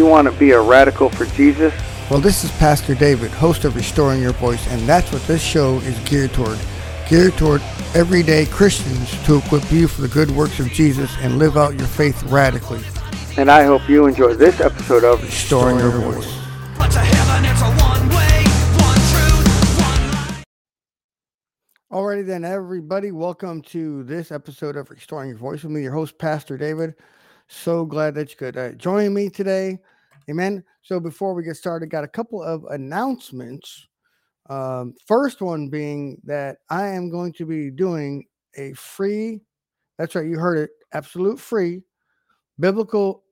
[0.00, 1.74] You want to be a radical for Jesus?
[2.10, 5.76] Well, this is Pastor David, host of Restoring Your Voice, and that's what this show
[5.80, 6.58] is geared toward.
[7.06, 7.60] Geared toward
[7.94, 11.86] everyday Christians to equip you for the good works of Jesus and live out your
[11.86, 12.80] faith radically.
[13.36, 16.34] And I hope you enjoy this episode of Restoring Your Voice.
[16.78, 18.44] But to heaven it's a one way,
[18.80, 20.44] one truth, one life.
[21.92, 26.16] Alrighty then, everybody, welcome to this episode of Restoring Your Voice with me, your host,
[26.16, 26.94] Pastor David.
[27.52, 29.80] So glad that you could uh, join me today.
[30.30, 30.62] Amen.
[30.82, 33.88] So before we get started, got a couple of announcements.
[34.48, 38.24] Um, first one being that I am going to be doing
[38.56, 39.40] a free,
[39.98, 41.82] that's right, you heard it, absolute free
[42.60, 43.24] biblical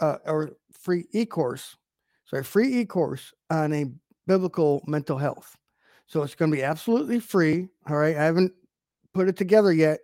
[0.00, 1.76] uh, or free e-course.
[2.24, 3.86] So a free e-course on a
[4.26, 5.56] biblical mental health.
[6.06, 7.68] So it's going to be absolutely free.
[7.88, 8.16] All right.
[8.16, 8.52] I haven't
[9.12, 10.00] put it together yet.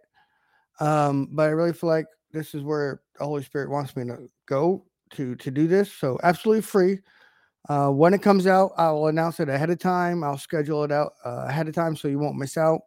[0.80, 4.28] Um, but I really feel like this is where the Holy Spirit wants me to
[4.46, 5.92] go to to do this.
[5.92, 6.98] So absolutely free.
[7.68, 10.22] Uh, when it comes out, I will announce it ahead of time.
[10.22, 12.82] I'll schedule it out uh, ahead of time so you won't miss out.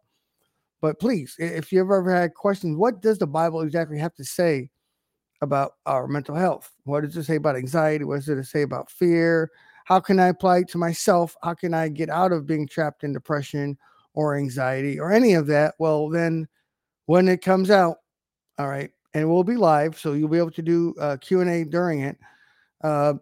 [0.80, 4.70] But please, if you've ever had questions, what does the Bible exactly have to say
[5.42, 6.70] about our mental health?
[6.84, 8.04] What does it say about anxiety?
[8.04, 9.50] What does it say about fear?
[9.84, 11.34] How can I apply it to myself?
[11.42, 13.76] How can I get out of being trapped in depression
[14.14, 15.74] or anxiety or any of that?
[15.78, 16.46] Well, then
[17.06, 17.96] when it comes out,
[18.58, 21.50] all right, and we'll be live, so you'll be able to do uh, Q and
[21.50, 22.18] A during it.
[22.82, 23.14] Uh,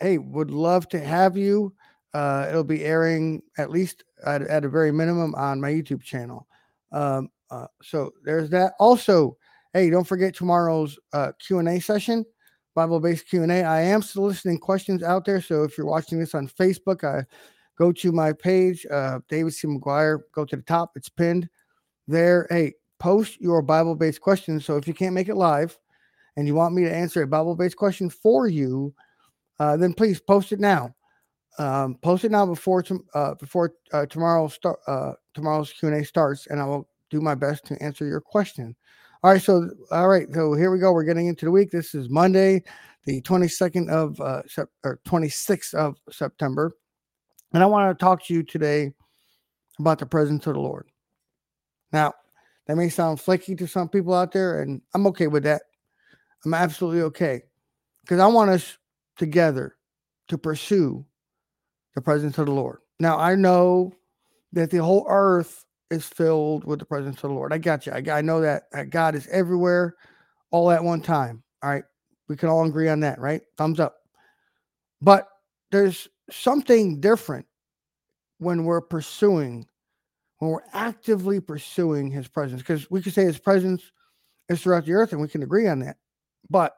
[0.00, 1.74] hey, would love to have you.
[2.12, 6.46] Uh, it'll be airing at least at, at a very minimum on my YouTube channel.
[6.90, 8.74] Um, uh, so there's that.
[8.80, 9.36] Also,
[9.72, 12.24] hey, don't forget tomorrow's uh, Q and A session,
[12.74, 13.62] Bible-based Q and A.
[13.62, 17.24] I am soliciting questions out there, so if you're watching this on Facebook, I
[17.76, 19.68] go to my page, uh, David C.
[19.68, 20.20] McGuire.
[20.32, 21.48] Go to the top; it's pinned
[22.08, 22.46] there.
[22.50, 24.64] Hey, post your Bible-based questions.
[24.64, 25.76] So if you can't make it live,
[26.36, 28.94] and you want me to answer a Bible-based question for you,
[29.58, 30.94] uh, then please post it now.
[31.58, 36.00] Um, post it now before tom- uh, before uh, tomorrow start uh, tomorrow's Q and
[36.00, 38.76] A starts, and I will do my best to answer your question.
[39.22, 40.92] All right, so all right, so here we go.
[40.92, 41.70] We're getting into the week.
[41.72, 42.62] This is Monday,
[43.04, 46.72] the twenty second of uh, sep- or twenty sixth of September,
[47.52, 48.92] and I want to talk to you today
[49.80, 50.88] about the presence of the Lord.
[51.92, 52.14] Now,
[52.66, 55.62] that may sound flaky to some people out there, and I'm okay with that.
[56.44, 57.42] I'm absolutely okay
[58.02, 58.78] because I want us
[59.16, 59.76] together
[60.28, 61.04] to pursue
[61.94, 62.78] the presence of the Lord.
[62.98, 63.92] Now, I know
[64.52, 67.52] that the whole earth is filled with the presence of the Lord.
[67.52, 67.92] I got you.
[67.92, 69.96] I, I know that, that God is everywhere
[70.50, 71.42] all at one time.
[71.62, 71.84] All right.
[72.28, 73.42] We can all agree on that, right?
[73.58, 73.96] Thumbs up.
[75.02, 75.28] But
[75.72, 77.46] there's something different
[78.38, 79.66] when we're pursuing,
[80.40, 83.92] when we're actively pursuing his presence, because we could say his presence
[84.48, 85.96] is throughout the earth and we can agree on that.
[86.48, 86.74] But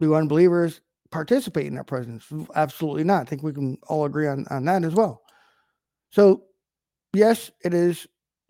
[0.00, 0.80] do unbelievers
[1.10, 2.24] participate in that presence?
[2.54, 3.22] Absolutely not.
[3.22, 5.22] I think we can all agree on, on that as well.
[6.10, 6.44] So,
[7.12, 8.06] yes, it is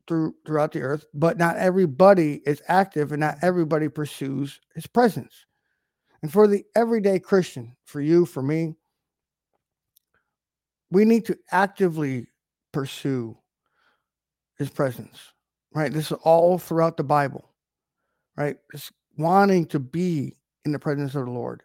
[0.07, 5.47] through throughout the earth, but not everybody is active and not everybody pursues his presence.
[6.23, 8.75] And for the everyday Christian, for you, for me,
[10.91, 12.27] we need to actively
[12.73, 13.37] pursue
[14.59, 15.19] his presence,
[15.75, 15.93] right?
[15.93, 17.51] This is all throughout the Bible,
[18.37, 18.57] right?
[18.73, 21.63] It's wanting to be in the presence of the Lord,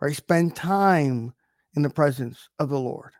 [0.00, 0.14] right?
[0.14, 1.32] Spend time
[1.76, 3.12] in the presence of the Lord.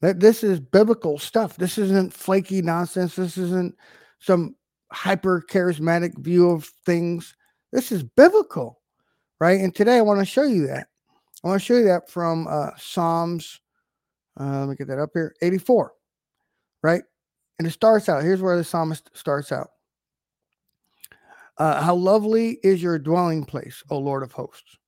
[0.00, 1.56] That this is biblical stuff.
[1.56, 3.16] This isn't flaky nonsense.
[3.16, 3.74] This isn't
[4.18, 4.56] some
[4.92, 7.36] hyper charismatic view of things.
[7.72, 8.80] This is biblical,
[9.40, 9.60] right?
[9.60, 10.86] And today I want to show you that.
[11.44, 13.60] I want to show you that from uh, Psalms.
[14.38, 15.34] Uh, let me get that up here.
[15.42, 15.92] 84,
[16.82, 17.02] right?
[17.60, 18.22] And it starts out.
[18.22, 19.72] Here's where the psalmist starts out.
[21.58, 24.78] Uh, how lovely is your dwelling place, O Lord of hosts.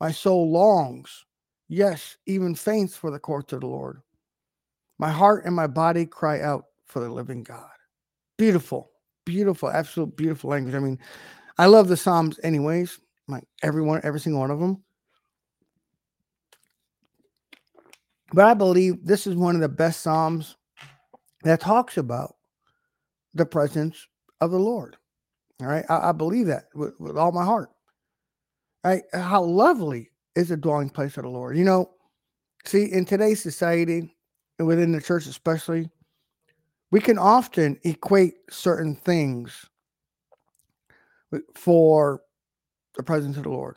[0.00, 1.24] My soul longs,
[1.66, 4.02] yes, even faints for the courts of the Lord.
[5.00, 7.72] My heart and my body cry out for the living God.
[8.38, 8.92] Beautiful,
[9.26, 10.76] beautiful, absolute beautiful language.
[10.76, 11.00] I mean,
[11.58, 13.00] I love the Psalms, anyways.
[13.26, 14.84] Like everyone, every single one of them.
[18.32, 20.54] But I believe this is one of the best Psalms
[21.42, 22.36] that talks about
[23.34, 24.06] the presence
[24.40, 24.96] of the Lord.
[25.60, 25.84] All right.
[25.88, 27.70] I, I believe that with, with all my heart.
[28.84, 29.02] Right.
[29.12, 31.56] How lovely is the dwelling place of the Lord.
[31.56, 31.90] You know,
[32.64, 34.14] see, in today's society,
[34.58, 35.88] and within the church especially,
[36.90, 39.66] we can often equate certain things
[41.54, 42.22] for
[42.96, 43.76] the presence of the Lord.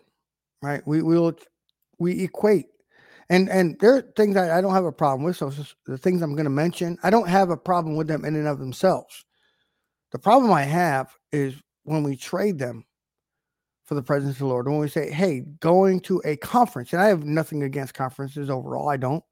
[0.61, 0.81] Right.
[0.85, 1.33] We will
[1.99, 2.67] we equate.
[3.29, 5.37] And and there are things I, I don't have a problem with.
[5.37, 5.51] So
[5.87, 8.47] the things I'm going to mention, I don't have a problem with them in and
[8.47, 9.25] of themselves.
[10.11, 12.85] The problem I have is when we trade them
[13.85, 14.67] for the presence of the Lord.
[14.67, 18.89] When we say, hey, going to a conference, and I have nothing against conferences overall,
[18.89, 19.23] I don't.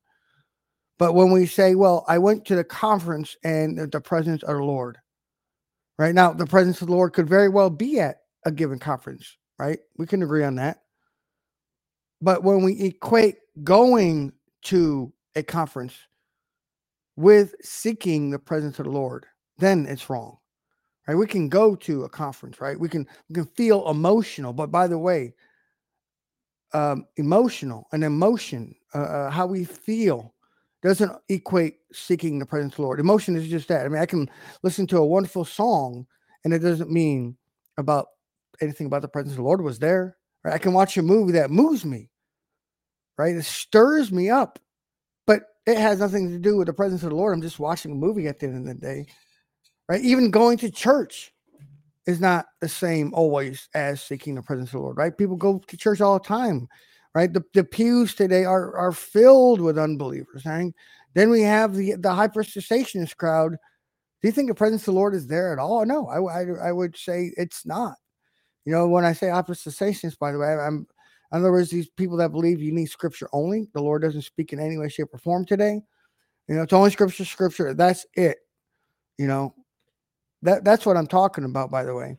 [1.00, 4.58] But when we say, well, I went to the conference and the- the presence of
[4.58, 5.00] the Lord,
[5.98, 9.38] right now, the presence of the Lord could very well be at a given conference,
[9.60, 9.80] right?
[9.98, 10.83] We can agree on that.
[12.24, 14.34] But when we equate going
[14.66, 15.96] to a conference
[17.18, 19.28] with seeking the presence of the Lord,
[19.60, 20.38] then it's wrong.
[21.08, 21.16] Right?
[21.16, 22.80] We can go to a conference, right?
[22.80, 25.34] We can we can feel emotional, but by the way,
[26.74, 30.34] um, emotional and emotion, uh, uh, how we feel,
[30.84, 33.00] doesn't equate seeking the presence of the Lord.
[33.00, 33.86] Emotion is just that.
[33.86, 34.30] I mean, I can
[34.64, 36.08] listen to a wonderful song,
[36.46, 37.38] and it doesn't mean
[37.78, 38.08] about
[38.62, 40.18] anything about the presence of the Lord was there.
[40.44, 40.54] Right?
[40.54, 42.10] I can watch a movie that moves me,
[43.18, 43.36] right?
[43.36, 44.60] It stirs me up,
[45.28, 47.34] but it has nothing to do with the presence of the Lord.
[47.34, 49.06] I'm just watching a movie at the end of the day,
[49.88, 50.02] right?
[50.02, 51.34] Even going to church
[52.06, 55.18] is not the same always as seeking the presence of the Lord, right?
[55.18, 56.68] People go to church all the time,
[57.16, 57.32] right?
[57.32, 60.46] The, the pews today are are filled with unbelievers.
[60.46, 60.74] Right?
[61.14, 63.52] Then we have the the hyper cessationist crowd.
[63.52, 65.86] Do you think the presence of the Lord is there at all?
[65.86, 67.96] No, I I would say it's not.
[68.66, 70.88] You know, when I say hyper cessationist, by the way, I'm
[71.34, 74.54] in other words, these people that believe you need scripture only, the Lord doesn't speak
[74.54, 75.82] in any way, shape, or form today.
[76.48, 77.74] You know, it's only scripture, scripture.
[77.74, 78.38] That's it.
[79.18, 79.56] You know,
[80.44, 82.18] that that's what I'm talking about, by the way.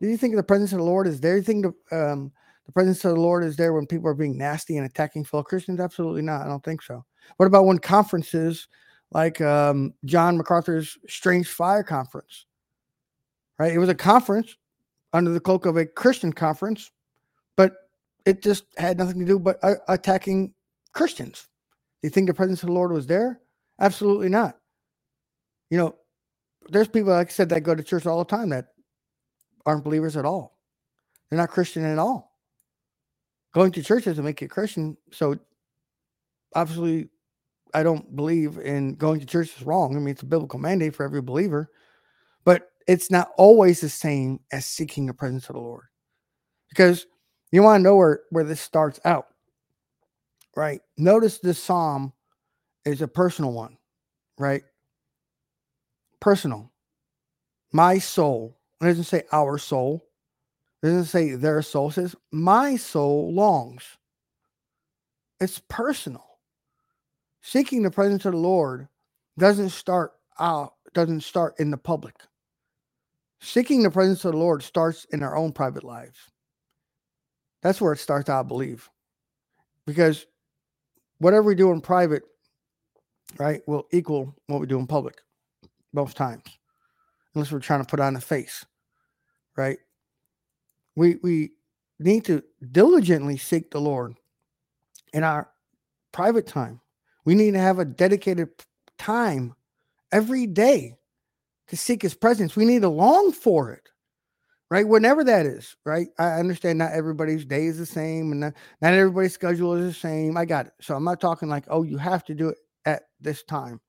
[0.00, 1.36] Do you think the presence of the Lord is there?
[1.36, 2.32] You think the um
[2.66, 5.44] the presence of the Lord is there when people are being nasty and attacking fellow
[5.44, 5.78] Christians?
[5.78, 6.42] Absolutely not.
[6.42, 7.04] I don't think so.
[7.36, 8.66] What about when conferences
[9.12, 12.46] like um, John MacArthur's Strange Fire Conference?
[13.58, 14.56] Right, it was a conference
[15.12, 16.90] under the cloak of a Christian conference,
[17.56, 17.85] but
[18.26, 20.52] it just had nothing to do but uh, attacking
[20.92, 21.48] Christians.
[22.02, 23.40] Do you think the presence of the Lord was there?
[23.80, 24.58] Absolutely not.
[25.70, 25.96] You know,
[26.68, 28.66] there's people like I said that go to church all the time that
[29.64, 30.58] aren't believers at all.
[31.30, 32.32] They're not Christian at all.
[33.54, 34.96] Going to church doesn't make you Christian.
[35.12, 35.38] So
[36.54, 37.08] obviously,
[37.74, 39.96] I don't believe in going to church is wrong.
[39.96, 41.70] I mean, it's a biblical mandate for every believer,
[42.44, 45.84] but it's not always the same as seeking the presence of the Lord.
[46.68, 47.06] Because
[47.52, 49.28] you want to know where, where this starts out,
[50.56, 50.80] right?
[50.96, 52.12] Notice this psalm
[52.84, 53.76] is a personal one,
[54.38, 54.62] right?
[56.20, 56.72] Personal.
[57.72, 58.56] My soul.
[58.80, 60.04] It doesn't say our soul.
[60.82, 61.88] It doesn't say their soul.
[61.88, 63.84] It says my soul longs.
[65.40, 66.24] It's personal.
[67.42, 68.88] Seeking the presence of the Lord
[69.38, 72.16] doesn't start out, doesn't start in the public.
[73.40, 76.18] Seeking the presence of the Lord starts in our own private lives.
[77.66, 78.88] That's where it starts, I believe.
[79.86, 80.24] Because
[81.18, 82.22] whatever we do in private,
[83.38, 85.20] right, will equal what we do in public
[85.92, 86.44] most times.
[87.34, 88.64] Unless we're trying to put on a face,
[89.56, 89.78] right?
[90.94, 91.54] We we
[91.98, 94.14] need to diligently seek the Lord
[95.12, 95.50] in our
[96.12, 96.80] private time.
[97.24, 98.50] We need to have a dedicated
[98.96, 99.56] time
[100.12, 100.98] every day
[101.66, 102.54] to seek his presence.
[102.54, 103.88] We need to long for it,
[104.70, 104.86] right?
[104.86, 106.08] Whenever that is, right?
[106.18, 110.00] I understand not everybody's day is the same and not, not everybody's schedule is the
[110.00, 110.36] same.
[110.36, 110.72] I got it.
[110.80, 113.80] So I'm not talking like, oh, you have to do it at this time.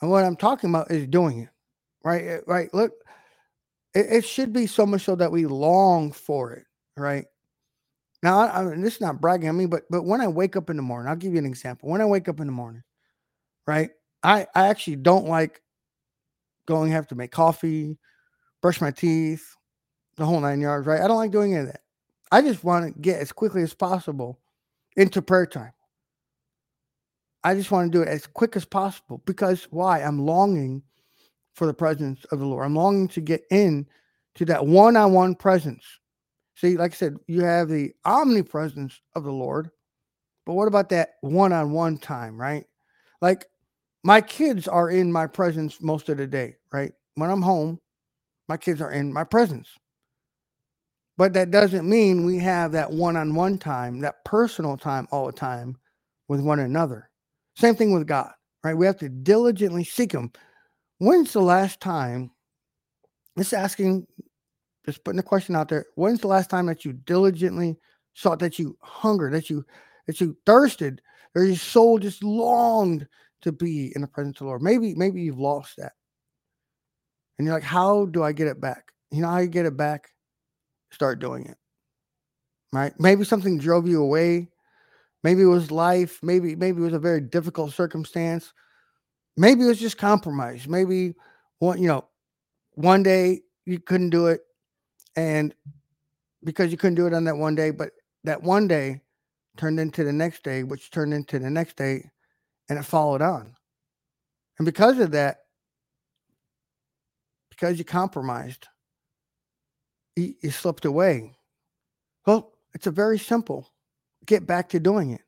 [0.00, 1.48] And what I'm talking about is doing it,
[2.04, 2.24] right?
[2.24, 2.72] Eh, Right.
[2.74, 2.92] Look,
[3.94, 6.64] it, it should be so much so that we long for it,
[6.96, 7.24] right?
[8.22, 10.56] Now, I, I mean, this is not bragging on me, but but when I wake
[10.56, 11.90] up in the morning, I'll give you an example.
[11.90, 12.82] When I wake up in the morning,
[13.66, 13.90] right?
[14.22, 15.60] I I actually don't like
[16.66, 17.98] going have to make coffee,
[18.62, 19.53] brush my teeth,
[20.16, 21.00] the whole nine yards, right?
[21.00, 21.82] I don't like doing any of that.
[22.32, 24.40] I just want to get as quickly as possible
[24.96, 25.72] into prayer time.
[27.42, 30.00] I just want to do it as quick as possible because why?
[30.00, 30.82] I'm longing
[31.54, 32.64] for the presence of the Lord.
[32.64, 33.86] I'm longing to get in
[34.36, 35.84] to that one-on-one presence.
[36.56, 39.70] See, like I said, you have the omnipresence of the Lord,
[40.46, 42.64] but what about that one-on-one time, right?
[43.20, 43.46] Like
[44.02, 46.92] my kids are in my presence most of the day, right?
[47.14, 47.80] When I'm home,
[48.48, 49.68] my kids are in my presence.
[51.16, 55.76] But that doesn't mean we have that one-on-one time, that personal time all the time
[56.28, 57.08] with one another.
[57.56, 58.32] Same thing with God,
[58.64, 58.76] right?
[58.76, 60.32] We have to diligently seek him.
[60.98, 62.32] When's the last time?
[63.38, 64.06] Just asking,
[64.86, 65.86] just putting the question out there.
[65.94, 67.76] When's the last time that you diligently
[68.14, 69.64] sought that you hungered, that you
[70.06, 71.00] that you thirsted,
[71.34, 73.06] or your soul just longed
[73.42, 74.62] to be in the presence of the Lord?
[74.62, 75.92] Maybe, maybe you've lost that.
[77.38, 78.92] And you're like, how do I get it back?
[79.10, 80.10] You know how you get it back?
[80.94, 81.56] Start doing it.
[82.72, 82.92] Right?
[82.98, 84.48] Maybe something drove you away.
[85.22, 86.20] Maybe it was life.
[86.22, 88.52] Maybe, maybe it was a very difficult circumstance.
[89.36, 90.68] Maybe it was just compromise.
[90.68, 91.14] Maybe
[91.58, 92.06] one, you know,
[92.72, 94.42] one day you couldn't do it.
[95.16, 95.54] And
[96.44, 97.90] because you couldn't do it on that one day, but
[98.24, 99.00] that one day
[99.56, 102.10] turned into the next day, which turned into the next day,
[102.68, 103.54] and it followed on.
[104.58, 105.38] And because of that,
[107.50, 108.68] because you compromised,
[110.16, 111.36] you, you slipped away.
[112.26, 113.70] Well, it's a very simple
[114.26, 115.20] get back to doing it.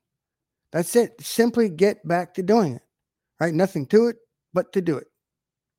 [0.73, 1.21] That's it.
[1.21, 2.83] Simply get back to doing it.
[3.41, 3.55] Right?
[3.55, 4.17] Nothing to it
[4.53, 5.07] but to do it.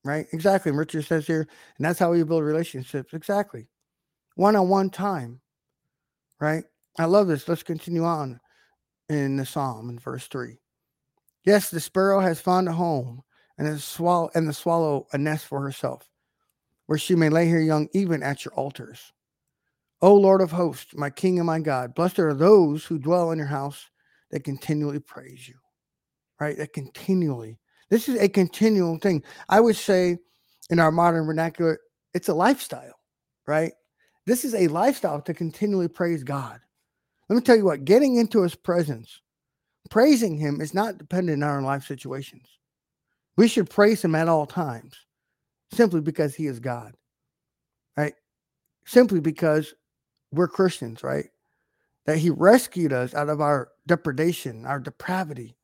[0.03, 0.27] Right?
[0.31, 0.69] Exactly.
[0.69, 1.47] And Richard says here,
[1.77, 3.13] and that's how you build relationships.
[3.13, 3.67] Exactly.
[4.35, 5.41] One on one time.
[6.39, 6.63] Right?
[6.99, 7.47] I love this.
[7.47, 8.39] Let's continue on
[9.09, 10.59] in the psalm in verse 3.
[11.45, 13.23] Yes, the sparrow has found a home
[13.57, 16.07] and swallow and the swallow a nest for herself,
[16.87, 19.13] where she may lay her young even at your altars.
[20.01, 23.37] O Lord of hosts, my King and my God, blessed are those who dwell in
[23.37, 23.89] your house
[24.31, 25.55] that continually praise you.
[26.39, 26.57] Right?
[26.57, 27.59] That continually.
[27.89, 29.23] This is a continual thing.
[29.49, 30.17] I would say
[30.69, 31.79] in our modern vernacular,
[32.13, 32.99] it's a lifestyle,
[33.47, 33.71] right?
[34.25, 36.59] This is a lifestyle to continually praise God.
[37.29, 39.21] Let me tell you what, getting into his presence,
[39.89, 42.47] praising him is not dependent on our life situations.
[43.35, 44.95] We should praise him at all times
[45.71, 46.95] simply because he is God,
[47.95, 48.13] right?
[48.85, 49.73] Simply because
[50.31, 51.25] we're Christians, right?
[52.05, 55.57] That he rescued us out of our depredation, our depravity.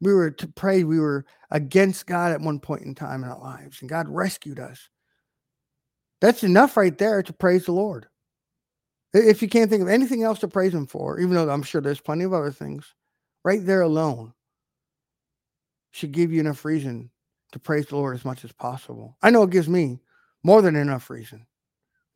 [0.00, 3.38] We were to pray, we were against God at one point in time in our
[3.38, 4.88] lives, and God rescued us.
[6.20, 8.06] That's enough right there to praise the Lord.
[9.12, 11.80] If you can't think of anything else to praise him for, even though I'm sure
[11.80, 12.94] there's plenty of other things,
[13.44, 14.32] right there alone
[15.90, 17.10] should give you enough reason
[17.52, 19.16] to praise the Lord as much as possible.
[19.22, 20.00] I know it gives me
[20.42, 21.46] more than enough reason.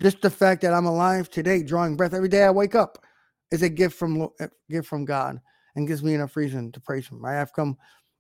[0.03, 2.99] Just the fact that I'm alive today, drawing breath every day I wake up,
[3.51, 5.41] is a gift from a eh, gift from God,
[5.77, 7.25] and gives me enough reason to praise Him.
[7.25, 7.77] I have come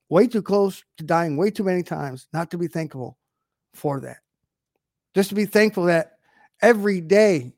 [0.08, 3.18] way too close to dying way too many times not to be thankful
[3.74, 4.18] for that.
[5.14, 6.12] Just to be thankful that
[6.62, 7.54] every day,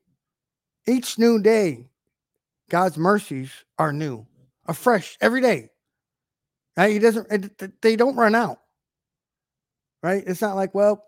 [0.87, 1.89] each new day,
[2.71, 4.27] God's mercies are new,
[4.67, 5.71] afresh every day.
[6.79, 7.27] He doesn't.
[7.31, 8.61] Eh, it- They don't run out.
[10.07, 10.25] Right?
[10.27, 11.05] It's not like, well,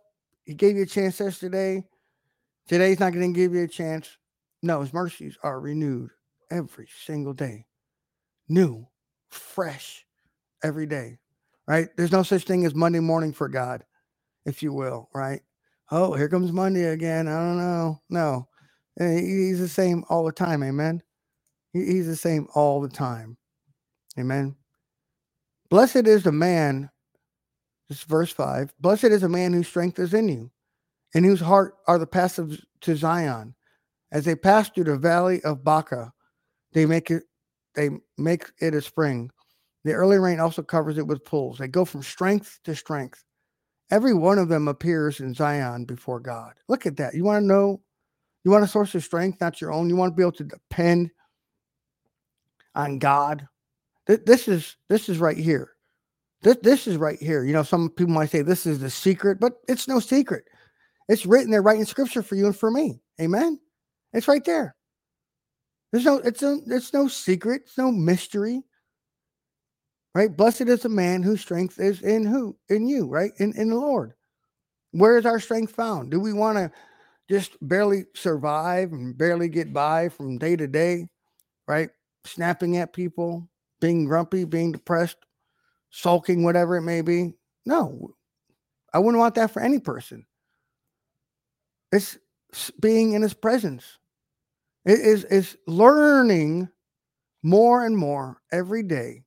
[0.46, 1.84] He gave you a chance yesterday.
[2.68, 4.18] Today's not going to give you a chance.
[4.62, 6.10] No, His mercies are renewed
[6.50, 7.66] every single day,
[8.48, 8.88] new,
[9.30, 10.06] fresh,
[10.64, 11.18] every day.
[11.68, 11.88] Right?
[11.96, 13.84] There's no such thing as Monday morning for God,
[14.46, 15.08] if you will.
[15.14, 15.42] Right?
[15.90, 17.28] Oh, here comes Monday again.
[17.28, 18.00] I don't know.
[18.10, 18.48] No,
[19.00, 20.62] Eh, He's the same all the time.
[20.64, 21.02] Amen.
[21.72, 23.38] He's the same all the time.
[24.18, 24.56] Amen.
[25.70, 26.90] Blessed is the man,
[27.88, 28.74] this is verse 5.
[28.80, 30.50] Blessed is a man whose strength is in you,
[31.14, 33.54] and whose heart are the passives to Zion.
[34.12, 36.12] As they pass through the valley of Baca,
[36.72, 37.24] they make it
[37.74, 39.30] they make it a spring.
[39.84, 41.58] The early rain also covers it with pools.
[41.58, 43.24] They go from strength to strength.
[43.90, 46.54] Every one of them appears in Zion before God.
[46.68, 47.14] Look at that.
[47.14, 47.80] You want to know,
[48.44, 49.88] you want a source of strength, not your own.
[49.88, 51.10] You want to be able to depend
[52.74, 53.48] on God.
[54.06, 55.72] This is this is right here.
[56.42, 57.44] This this is right here.
[57.44, 60.44] You know, some people might say this is the secret, but it's no secret.
[61.08, 63.00] It's written there right in scripture for you and for me.
[63.20, 63.58] Amen.
[64.12, 64.76] It's right there.
[65.90, 68.62] There's no, it's no, it's no secret, it's no mystery.
[70.14, 70.34] Right?
[70.34, 72.56] Blessed is the man whose strength is in who?
[72.68, 73.32] In you, right?
[73.38, 74.14] In in the Lord.
[74.92, 76.10] Where is our strength found?
[76.10, 76.70] Do we want to
[77.30, 81.06] just barely survive and barely get by from day to day,
[81.66, 81.90] right?
[82.24, 83.48] Snapping at people,
[83.80, 85.18] being grumpy, being depressed,
[85.90, 87.34] sulking, whatever it may be.
[87.66, 88.14] No,
[88.92, 90.26] I wouldn't want that for any person.
[91.92, 92.18] It's
[92.80, 93.98] being in his presence.
[94.84, 96.68] It is is learning
[97.42, 99.24] more and more every day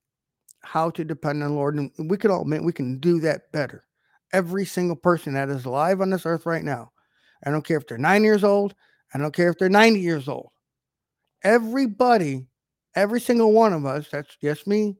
[0.61, 1.75] how to depend on the Lord.
[1.75, 3.85] And we can all admit we can do that better.
[4.33, 6.91] Every single person that is alive on this earth right now.
[7.45, 8.75] I don't care if they're nine years old.
[9.13, 10.49] I don't care if they're 90 years old.
[11.43, 12.45] Everybody,
[12.95, 14.95] every single one of us, that's yes, me,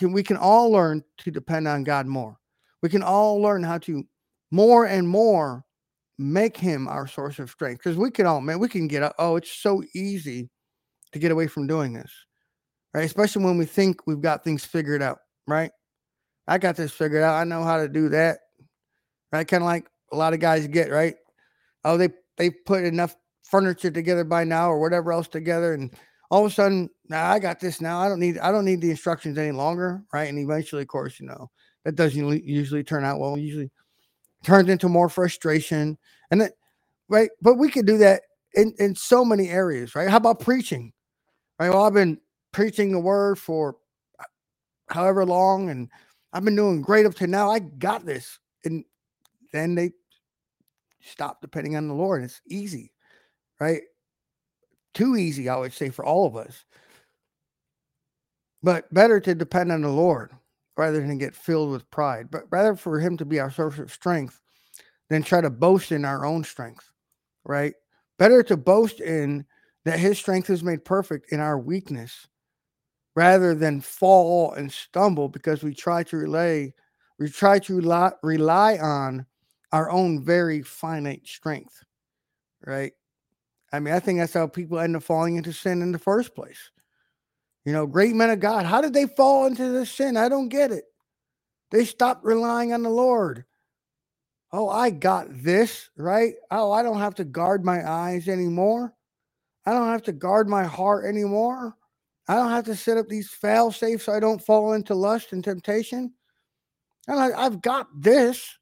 [0.00, 2.38] can we can all learn to depend on God more.
[2.82, 4.02] We can all learn how to
[4.50, 5.64] more and more
[6.18, 7.78] make him our source of strength.
[7.78, 10.48] Because we can all, man, we can get, up oh, it's so easy
[11.12, 12.10] to get away from doing this,
[12.94, 13.04] right?
[13.04, 15.70] Especially when we think we've got things figured out, right?
[16.48, 17.34] I got this figured out.
[17.34, 18.38] I know how to do that,
[19.32, 19.46] right?
[19.46, 21.14] Kind of like a lot of guys get, right?
[21.84, 25.94] Oh, they they put enough furniture together by now or whatever else together, and
[26.30, 27.98] all of a sudden, now I got this now.
[28.00, 30.28] I don't need I don't need the instructions any longer, right?
[30.28, 31.50] And eventually, of course, you know
[31.84, 33.36] that doesn't usually- turn out well.
[33.36, 33.70] Usually
[34.44, 35.98] turns into more frustration,
[36.30, 36.52] and that
[37.08, 37.30] right.
[37.42, 38.22] But we could do that
[38.54, 40.08] in in so many areas, right?
[40.08, 40.92] How about preaching?
[41.58, 41.68] Right.
[41.70, 42.18] Well, I've been
[42.52, 43.76] preaching the word for
[44.18, 44.24] uh,
[44.88, 45.88] however long, and
[46.32, 47.50] I've been doing great up to now.
[47.50, 48.84] I got this, and
[49.52, 49.90] then they
[51.02, 52.22] stop depending on the Lord.
[52.22, 52.92] It's easy,
[53.60, 53.82] right?
[54.94, 56.64] Too easy, I would say, for all of us.
[58.62, 60.32] But better to depend on the Lord
[60.76, 63.92] rather than get filled with pride, but rather for Him to be our source of
[63.92, 64.40] strength
[65.08, 66.90] than try to boast in our own strength,
[67.44, 67.74] right?
[68.18, 69.46] Better to boast in
[69.84, 72.28] that His strength is made perfect in our weakness
[73.16, 76.72] rather than fall and stumble because we try to relay,
[77.18, 79.26] we try to rely, rely on
[79.72, 81.82] our own very finite strength,
[82.66, 82.92] right?
[83.72, 86.34] I mean, I think that's how people end up falling into sin in the first
[86.34, 86.70] place.
[87.64, 90.16] You know, great men of God, how did they fall into this sin?
[90.16, 90.84] I don't get it.
[91.70, 93.44] They stopped relying on the Lord.
[94.52, 96.34] Oh, I got this, right?
[96.50, 98.92] Oh, I don't have to guard my eyes anymore.
[99.64, 101.76] I don't have to guard my heart anymore.
[102.26, 105.32] I don't have to set up these fail safes so I don't fall into lust
[105.32, 106.12] and temptation.
[107.06, 108.58] And I, I've got this.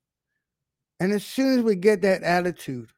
[1.00, 2.97] And as soon as we get that attitude, it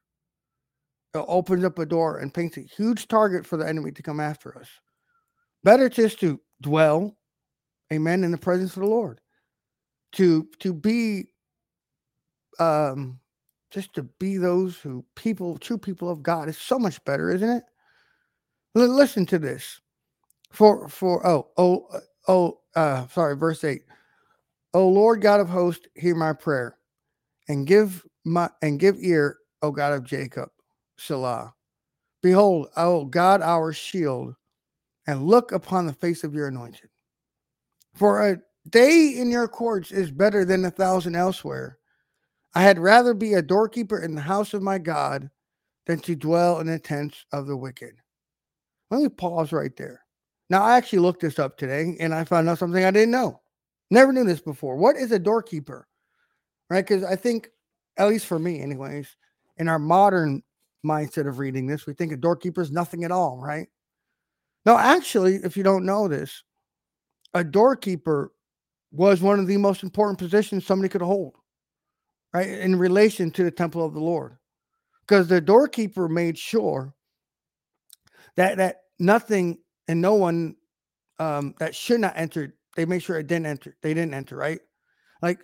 [1.15, 4.57] opens up a door and paints a huge target for the enemy to come after
[4.57, 4.69] us.
[5.65, 7.17] Better just to dwell,
[7.93, 9.21] amen, in the presence of the Lord.
[10.13, 11.31] To to be
[12.59, 13.21] um
[13.71, 17.49] just to be those who people, true people of God is so much better, isn't
[17.49, 17.63] it?
[18.77, 19.81] L- listen to this.
[20.51, 23.83] For for oh oh uh, oh uh sorry, verse 8.
[24.75, 26.77] O Lord God of hosts, hear my prayer
[27.49, 30.51] and give my and give ear, O God of Jacob.
[31.01, 31.55] Selah.
[32.23, 34.35] Behold, O God, our shield,
[35.07, 36.91] and look upon the face of your anointed.
[37.95, 41.79] For a day in your courts is better than a thousand elsewhere.
[42.55, 45.31] I had rather be a doorkeeper in the house of my God
[45.87, 47.95] than to dwell in the tents of the wicked.
[48.91, 50.05] Let me pause right there.
[50.51, 53.41] Now, I actually looked this up today and I found out something I didn't know.
[53.91, 54.77] Never knew this before.
[54.77, 55.89] What is a doorkeeper?
[56.69, 56.87] Right?
[56.87, 57.49] Because I think,
[57.97, 59.17] at least for me, anyways,
[59.57, 60.43] in our modern
[60.85, 63.69] mindset of reading this, we think a doorkeeper is nothing at all, right?
[64.67, 66.43] No, actually, if you don't know this,
[67.35, 68.33] a doorkeeper
[68.93, 71.37] was one of the most important positions somebody could hold,
[72.35, 72.49] right?
[72.49, 74.37] In relation to the temple of the Lord.
[75.01, 76.95] Because the doorkeeper made sure
[78.37, 80.57] that that nothing and no one
[81.19, 83.77] um that should not enter, they made sure it didn't enter.
[83.83, 84.61] They didn't enter, right?
[85.21, 85.41] Like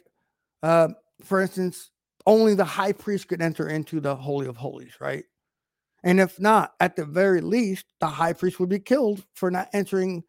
[0.63, 0.89] uh,
[1.23, 1.91] for instance,
[2.27, 5.25] only the high priest could enter into the holy of holies, right?
[6.03, 9.69] And if not, at the very least, the high priest would be killed for not
[9.73, 10.25] entering,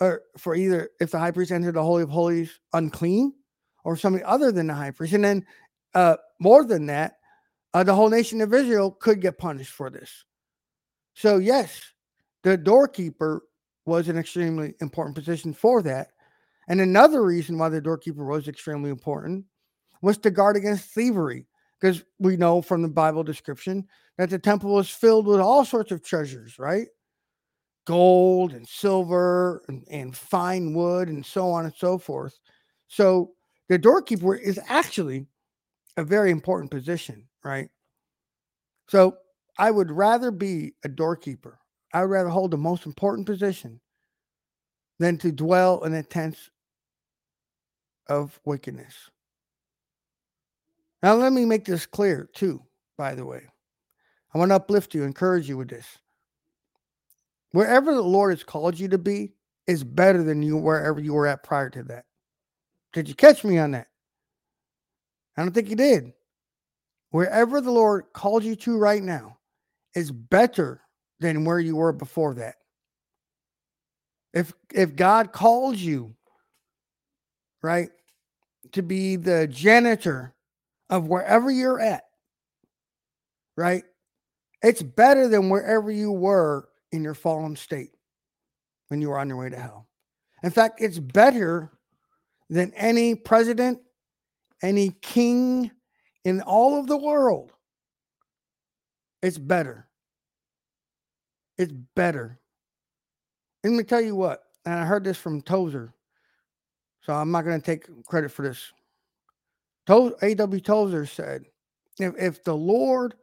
[0.00, 3.34] or for either if the high priest entered the holy of holies unclean,
[3.84, 5.14] or somebody other than the high priest.
[5.14, 5.46] And then,
[5.94, 7.18] uh, more than that,
[7.74, 10.24] uh, the whole nation of Israel could get punished for this.
[11.14, 11.80] So yes,
[12.42, 13.42] the doorkeeper
[13.86, 16.08] was an extremely important position for that.
[16.68, 19.44] And another reason why the doorkeeper was extremely important
[20.02, 21.46] was to guard against thievery,
[21.80, 25.92] because we know from the Bible description that the temple was filled with all sorts
[25.92, 26.88] of treasures, right?
[27.86, 32.38] Gold and silver and, and fine wood and so on and so forth.
[32.88, 33.32] So
[33.68, 35.26] the doorkeeper is actually
[35.96, 37.68] a very important position, right?
[38.88, 39.18] So
[39.58, 41.58] I would rather be a doorkeeper.
[41.92, 43.80] I would rather hold the most important position
[44.98, 46.50] than to dwell in the tents
[48.08, 48.94] of wickedness.
[51.02, 52.62] Now, let me make this clear too,
[52.96, 53.42] by the way.
[54.34, 55.86] I want to uplift you, encourage you with this.
[57.52, 59.32] Wherever the Lord has called you to be
[59.66, 62.04] is better than you wherever you were at prior to that.
[62.92, 63.88] Did you catch me on that?
[65.36, 66.12] I don't think you did.
[67.10, 69.38] Wherever the Lord called you to right now
[69.94, 70.82] is better
[71.20, 72.56] than where you were before that.
[74.34, 76.14] If if God calls you,
[77.62, 77.90] right,
[78.72, 80.34] to be the janitor
[80.90, 82.04] of wherever you're at,
[83.56, 83.84] right?
[84.62, 87.92] It's better than wherever you were in your fallen state
[88.88, 89.86] when you were on your way to hell.
[90.42, 91.70] In fact, it's better
[92.48, 93.80] than any president,
[94.62, 95.70] any king
[96.24, 97.52] in all of the world.
[99.22, 99.86] It's better.
[101.58, 102.38] It's better.
[103.64, 105.92] Let me tell you what, and I heard this from Tozer,
[107.02, 108.72] so I'm not going to take credit for this.
[109.88, 110.60] A.W.
[110.60, 111.44] Tozer said,
[111.98, 113.14] if, if the Lord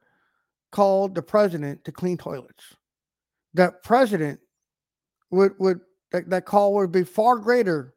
[0.72, 2.76] called the president to clean toilets,
[3.54, 4.40] that president
[5.32, 5.80] would would
[6.12, 7.94] that, that call would be far greater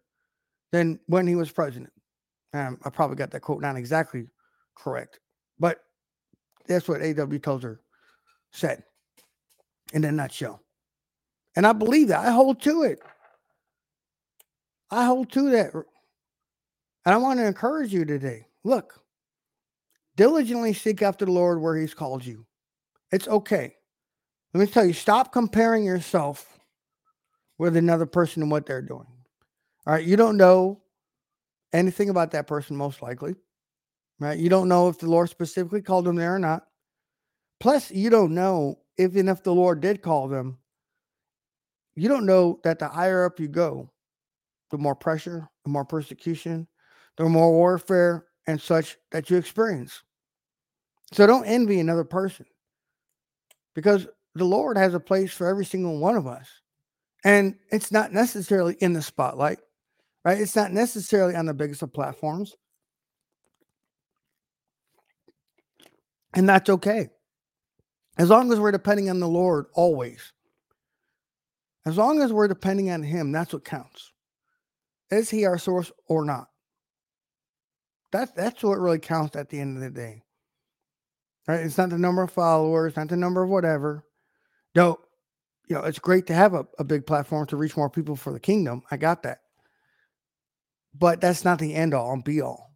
[0.73, 1.93] than when he was president.
[2.53, 4.27] Um, I probably got that quote not exactly
[4.77, 5.21] correct,
[5.59, 5.79] but
[6.67, 7.39] that's what A.W.
[7.39, 7.81] Tozer
[8.53, 8.83] said
[9.93, 10.63] in a nutshell.
[11.57, 12.25] And I believe that.
[12.25, 13.01] I hold to it.
[14.91, 15.75] I hold to that.
[15.75, 15.85] And
[17.15, 18.48] I want to encourage you today.
[18.69, 19.01] Look,
[20.15, 22.45] diligently seek after the Lord where He's called you.
[23.11, 23.75] It's okay.
[24.53, 26.59] Let me tell you, stop comparing yourself
[27.57, 29.07] with another person and what they're doing.
[29.87, 30.05] All right.
[30.05, 30.83] You don't know
[31.73, 33.37] anything about that person, most likely.
[34.21, 34.39] Right.
[34.39, 36.67] You don't know if the Lord specifically called them there or not.
[37.61, 40.59] Plus, you don't know and if the Lord did call them.
[41.95, 43.91] You don't know that the higher up you go,
[44.71, 46.69] the more pressure, the more persecution,
[47.17, 50.03] the more warfare and such that you experience.
[51.13, 52.47] So don't envy another person
[53.75, 56.49] because the Lord has a place for every single one of us.
[57.25, 59.59] And it's not necessarily in the spotlight,
[60.25, 60.41] right?
[60.41, 62.57] It's not necessarily on the biggest of platforms.
[66.33, 67.11] And that's okay.
[68.17, 70.33] As long as we're depending on the Lord always.
[71.85, 74.11] As long as we're depending on Him, that's what counts.
[75.11, 76.49] Is He our source or not?
[78.13, 80.23] That's that's what really counts at the end of the day.
[81.47, 81.61] Right?
[81.61, 84.05] It's not the number of followers, not the number of whatever.
[84.75, 84.99] No,
[85.69, 88.33] you know, it's great to have a, a big platform to reach more people for
[88.33, 88.83] the kingdom.
[88.91, 89.39] I got that.
[90.95, 92.73] But that's not the end all and be all.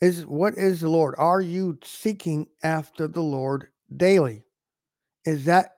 [0.00, 1.14] Is what is the Lord?
[1.18, 4.44] Are you seeking after the Lord daily?
[5.24, 5.76] Is that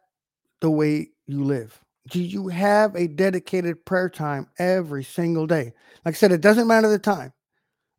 [0.60, 1.78] the way you live?
[2.10, 5.72] Do you have a dedicated prayer time every single day?
[6.04, 7.32] Like I said, it doesn't matter the time,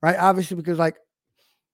[0.06, 0.20] right?
[0.20, 0.98] Obviously, because like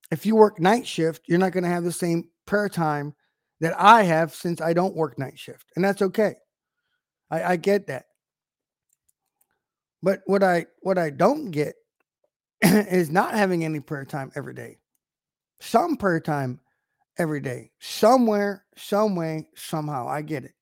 [0.10, 3.14] if you work night shift, you're not going to have the same prayer time
[3.60, 6.36] that I have since I don't work night shift, and that's okay.
[7.30, 8.06] I, I get that.
[10.02, 11.76] But what I what I don't get
[12.62, 14.78] is not having any prayer time every day.
[15.60, 16.62] Some prayer time
[17.20, 20.08] every day, somewhere, some way, somehow.
[20.08, 20.54] I get it.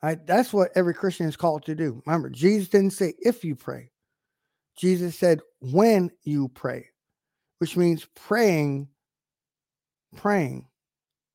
[0.00, 2.02] I, that's what every Christian is called to do.
[2.06, 3.90] Remember, Jesus didn't say if you pray.
[4.76, 6.86] Jesus said when you pray,
[7.58, 8.88] which means praying,
[10.16, 10.66] praying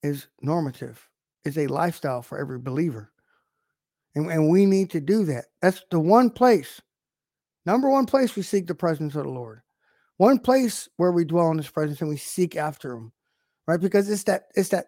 [0.03, 1.07] is normative,
[1.45, 3.11] is a lifestyle for every believer.
[4.15, 5.45] And, and we need to do that.
[5.61, 6.81] That's the one place,
[7.65, 9.61] number one place we seek the presence of the Lord.
[10.17, 13.13] One place where we dwell in his presence and we seek after him,
[13.67, 13.79] right?
[13.79, 14.87] Because it's that it's that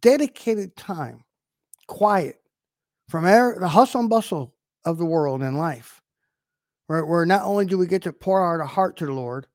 [0.00, 1.24] dedicated time,
[1.86, 2.40] quiet
[3.08, 6.02] from air, the hustle and bustle of the world and life,
[6.86, 9.46] where, where not only do we get to pour out our heart to the Lord,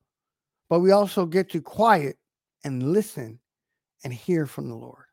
[0.68, 2.16] but we also get to quiet
[2.64, 3.38] and listen
[4.04, 5.04] and hear from the Lord.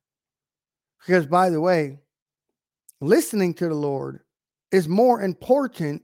[0.99, 1.99] Because, by the way,
[3.01, 4.21] listening to the Lord
[4.71, 6.03] is more important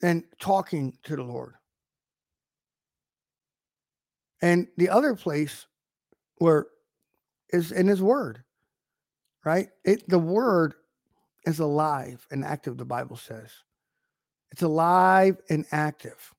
[0.00, 1.54] than talking to the Lord.
[4.40, 5.66] And the other place
[6.36, 6.66] where
[7.50, 8.44] is in his word,
[9.44, 9.68] right?
[9.84, 10.74] It the word
[11.44, 13.50] is alive and active, the Bible says.
[14.52, 16.34] It's alive and active.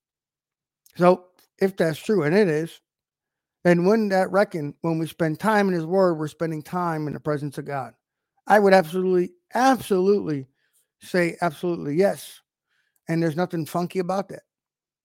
[0.95, 1.26] So
[1.60, 2.82] if that's true, and it is,
[3.63, 7.13] then wouldn't that reckon when we spend time in his word, we're spending time in
[7.13, 7.93] the presence of God?
[8.48, 10.48] I would absolutely, absolutely
[11.02, 12.41] say absolutely yes.
[13.08, 14.43] And there's nothing funky about that.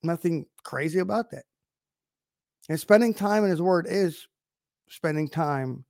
[0.02, 1.44] Nothing crazy about that.
[2.68, 4.26] And spending time in his word is
[4.88, 5.84] spending time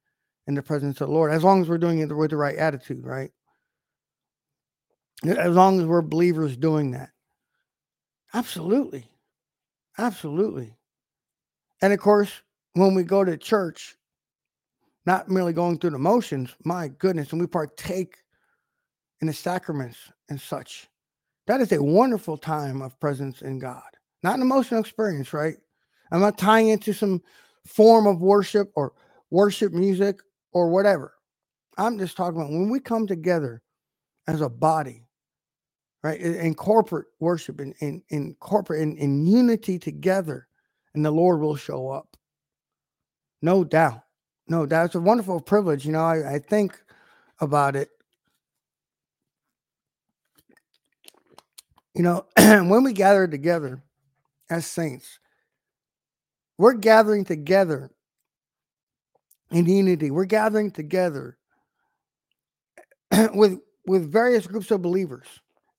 [0.46, 2.56] in the presence of the Lord, as long as we're doing it with the right
[2.56, 3.30] attitude, right?
[5.24, 7.10] As long as we're believers doing that.
[8.34, 9.08] Absolutely.
[9.98, 10.76] Absolutely.
[11.82, 12.32] And of course,
[12.74, 13.96] when we go to church,
[15.06, 18.16] not merely going through the motions, my goodness, and we partake
[19.20, 20.88] in the sacraments and such,
[21.46, 23.82] that is a wonderful time of presence in God.
[24.22, 25.56] Not an emotional experience, right?
[26.12, 27.22] I'm not tying into some
[27.66, 28.92] form of worship or
[29.30, 30.20] worship music
[30.52, 31.14] or whatever.
[31.78, 33.62] I'm just talking about when we come together
[34.28, 35.06] as a body,
[36.04, 36.20] right?
[36.20, 40.46] In, in corporate worship, in, in, in corporate, in, in unity together,
[40.94, 42.16] and the Lord will show up.
[43.42, 44.02] No doubt.
[44.46, 44.86] No doubt.
[44.86, 45.86] It's a wonderful privilege.
[45.86, 46.78] You know, I, I think
[47.40, 47.88] about it.
[51.94, 53.82] You know, when we gather together
[54.50, 55.18] as saints,
[56.58, 57.90] we're gathering together
[59.50, 60.10] in unity.
[60.10, 61.38] We're gathering together
[63.34, 65.26] with with various groups of believers.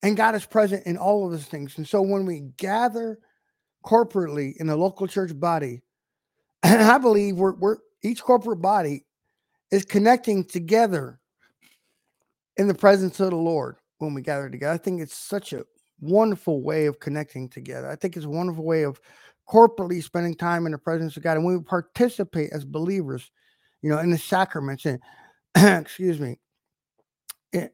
[0.06, 1.80] And God is present in all of those things.
[1.80, 3.18] And so when we gather
[3.84, 5.82] corporately in the local church body,
[6.64, 9.04] I believe we're, we're each corporate body
[9.72, 11.20] is connecting together
[12.56, 14.74] in the presence of the Lord when we gather together.
[14.74, 15.66] I think it's such a
[16.00, 17.90] wonderful way of connecting together.
[17.90, 19.02] I think it's a wonderful way of
[19.50, 21.38] corporately spending time in the presence of God.
[21.38, 23.32] And we participate as believers,
[23.82, 25.00] you know, in the sacraments and
[25.56, 26.38] excuse me,
[27.52, 27.74] it,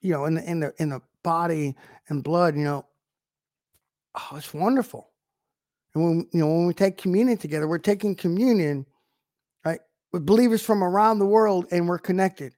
[0.00, 1.76] you know, in the in the in the body
[2.08, 2.86] and blood, you know,
[4.14, 5.10] oh, it's wonderful.
[5.94, 8.86] And when you know when we take communion together, we're taking communion,
[9.64, 9.80] right,
[10.12, 12.54] with believers from around the world, and we're connected.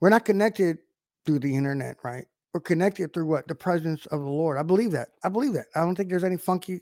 [0.00, 0.78] We're not connected
[1.24, 2.26] through the internet, right?
[2.52, 3.46] We're connected through what?
[3.48, 4.58] The presence of the Lord.
[4.58, 5.08] I believe that.
[5.24, 5.66] I believe that.
[5.74, 6.80] I don't think there's any funky,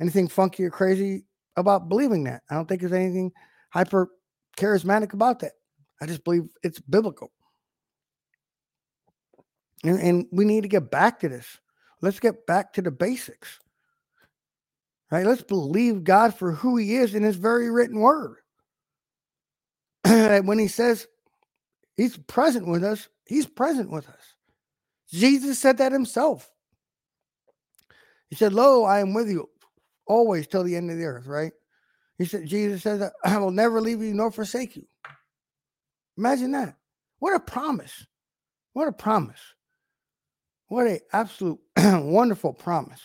[0.00, 1.24] anything funky or crazy
[1.56, 2.42] about believing that.
[2.50, 3.32] I don't think there's anything
[3.70, 4.10] hyper
[4.56, 5.52] charismatic about that.
[6.00, 7.32] I just believe it's biblical.
[9.84, 11.58] And, and we need to get back to this.
[12.02, 13.58] Let's get back to the basics.
[15.10, 15.26] Right?
[15.26, 18.38] Let's believe God for who he is in his very written word.
[20.04, 21.06] when he says
[21.96, 24.34] he's present with us, he's present with us.
[25.12, 26.50] Jesus said that himself.
[28.28, 29.48] He said, Lo, I am with you
[30.06, 31.52] always till the end of the earth, right?
[32.18, 34.86] He said, Jesus says, I will never leave you nor forsake you.
[36.18, 36.76] Imagine that.
[37.18, 38.06] What a promise.
[38.72, 39.40] What a promise.
[40.68, 43.00] What a absolute wonderful promise.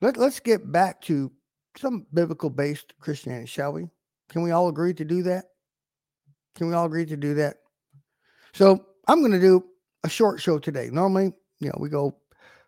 [0.00, 1.30] Let, let's get back to
[1.78, 3.86] some biblical based Christianity, shall we?
[4.28, 5.44] Can we all agree to do that?
[6.54, 7.56] Can we all agree to do that?
[8.54, 9.64] So I'm going to do
[10.04, 10.88] a short show today.
[10.90, 12.16] Normally, you know, we go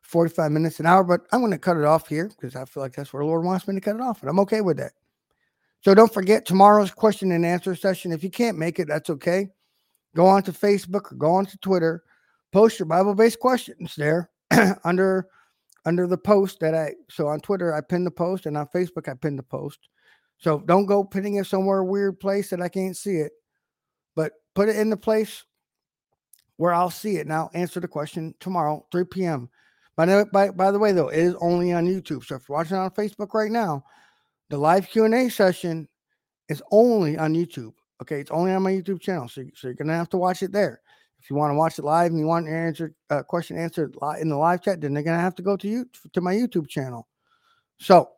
[0.03, 2.83] 45 minutes an hour, but I'm going to cut it off here because I feel
[2.83, 4.77] like that's where the Lord wants me to cut it off, and I'm okay with
[4.79, 4.93] that.
[5.81, 8.13] So don't forget tomorrow's question and answer session.
[8.13, 9.49] If you can't make it, that's okay.
[10.17, 12.03] Go on to Facebook or go on to Twitter,
[12.53, 14.31] post your Bible-based questions there
[14.85, 15.29] under
[15.85, 19.09] under the post that I so on Twitter I pinned the post and on Facebook
[19.09, 19.79] I pinned the post.
[20.39, 23.33] So don't go pinning it somewhere weird place that I can't see it,
[24.15, 25.45] but put it in the place
[26.57, 27.27] where I'll see it.
[27.27, 29.49] Now answer the question tomorrow, 3 p.m.
[29.97, 32.25] By the, by, by the way, though, it is only on YouTube.
[32.25, 33.83] So if you're watching on Facebook right now,
[34.49, 35.89] the live Q&A session
[36.49, 37.73] is only on YouTube.
[38.01, 39.29] Okay, it's only on my YouTube channel.
[39.29, 40.81] So, so you're gonna have to watch it there.
[41.21, 43.97] If you want to watch it live and you want your answer uh, question answered
[44.21, 46.69] in the live chat, then they're gonna have to go to you to my YouTube
[46.69, 47.09] channel.
[47.81, 48.11] So,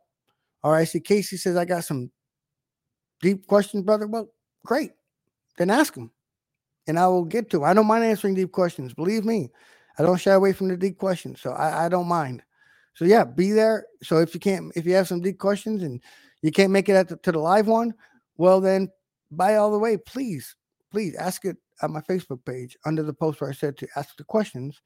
[0.63, 0.87] all right.
[0.87, 2.11] See, Casey says I got some
[3.21, 4.07] deep questions, brother.
[4.07, 4.29] Well,
[4.65, 4.91] great.
[5.57, 6.11] Then ask them,
[6.87, 7.57] and I will get to.
[7.57, 7.69] 'em.
[7.69, 8.93] I don't mind answering deep questions.
[8.93, 9.49] Believe me,
[9.97, 12.43] I don't shy away from the deep questions, so I, I don't mind.
[12.93, 13.85] So yeah, be there.
[14.03, 16.01] So if you can't, if you have some deep questions and
[16.41, 17.93] you can't make it at the, to the live one,
[18.37, 18.89] well then,
[19.31, 20.55] by all the way, please,
[20.91, 24.15] please ask it on my Facebook page under the post where I said to ask
[24.17, 24.81] the questions,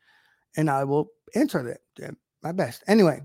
[0.58, 2.08] and I will answer uh,
[2.44, 2.84] my best.
[2.88, 3.22] Anyway,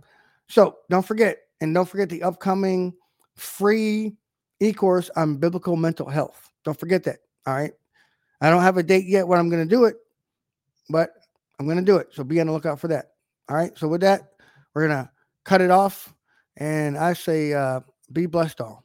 [0.49, 2.95] so don't forget, and don't forget the upcoming
[3.37, 4.17] free
[4.61, 6.51] e-course on biblical mental health.
[6.65, 7.19] Don't forget that.
[7.47, 7.73] All right.
[8.41, 9.97] I don't have a date yet when I'm going to do it,
[10.89, 11.11] but
[11.59, 12.09] I'm going to do it.
[12.13, 13.13] So be on the lookout for that.
[13.49, 13.77] All right.
[13.77, 14.33] So with that,
[14.75, 15.11] we're going to
[15.45, 16.13] cut it off.
[16.57, 17.81] And I say, uh,
[18.13, 18.85] be blessed all.